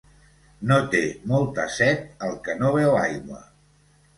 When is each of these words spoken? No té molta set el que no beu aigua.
No 0.69 0.77
té 0.95 1.01
molta 1.33 1.65
set 1.75 2.09
el 2.29 2.35
que 2.49 2.59
no 2.63 2.73
beu 2.79 2.99
aigua. 3.03 3.45